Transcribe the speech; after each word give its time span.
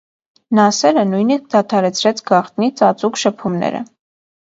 Նասերը 0.59 1.03
նույնիսկ 1.09 1.45
դադարեցրեց 1.53 2.25
գաղտնի, 2.33 2.73
ծածուկ 2.83 3.25
շփումները։ 3.29 3.89